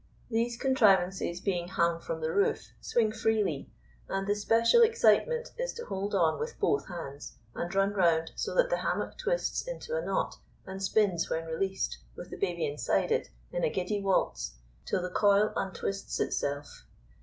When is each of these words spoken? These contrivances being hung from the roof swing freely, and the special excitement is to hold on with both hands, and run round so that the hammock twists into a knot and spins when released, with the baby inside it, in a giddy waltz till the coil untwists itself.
These 0.31 0.57
contrivances 0.57 1.41
being 1.41 1.67
hung 1.67 1.99
from 1.99 2.21
the 2.21 2.31
roof 2.33 2.71
swing 2.81 3.11
freely, 3.11 3.69
and 4.09 4.25
the 4.25 4.33
special 4.33 4.81
excitement 4.81 5.49
is 5.59 5.73
to 5.75 5.85
hold 5.85 6.15
on 6.15 6.39
with 6.39 6.59
both 6.59 6.87
hands, 6.87 7.37
and 7.53 7.75
run 7.75 7.93
round 7.93 8.31
so 8.35 8.55
that 8.55 8.71
the 8.71 8.77
hammock 8.77 9.15
twists 9.19 9.67
into 9.67 9.95
a 9.95 10.01
knot 10.03 10.37
and 10.65 10.81
spins 10.81 11.29
when 11.29 11.45
released, 11.45 11.99
with 12.15 12.31
the 12.31 12.37
baby 12.37 12.65
inside 12.65 13.11
it, 13.11 13.29
in 13.51 13.63
a 13.63 13.69
giddy 13.69 14.01
waltz 14.01 14.55
till 14.87 15.03
the 15.03 15.11
coil 15.11 15.53
untwists 15.55 16.19
itself. 16.19 16.83